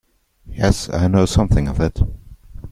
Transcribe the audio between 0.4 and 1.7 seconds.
Yes, I know something